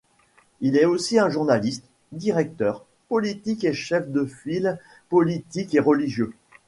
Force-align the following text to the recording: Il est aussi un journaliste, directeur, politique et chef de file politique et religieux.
Il 0.61 0.77
est 0.77 0.85
aussi 0.85 1.19
un 1.19 1.29
journaliste, 1.29 1.83
directeur, 2.11 2.87
politique 3.07 3.63
et 3.63 3.73
chef 3.73 4.09
de 4.09 4.25
file 4.25 4.79
politique 5.09 5.75
et 5.75 5.79
religieux. 5.79 6.33